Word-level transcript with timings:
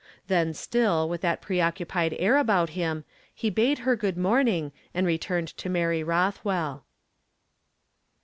Then 0.29 0.55
still 0.55 1.07
with 1.07 1.21
that 1.21 1.43
preoccupied 1.43 2.15
air 2.17 2.35
about 2.39 2.71
him 2.71 3.05
he 3.35 3.51
bade 3.51 3.77
her 3.85 3.95
good 3.95 4.17
morn 4.17 4.47
ing, 4.47 4.71
and 4.95 5.05
returned 5.05 5.49
to 5.49 5.69
Mary 5.69 6.01
Uothwell. 6.03 6.81